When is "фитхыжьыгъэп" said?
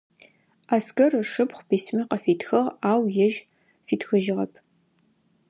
3.87-4.53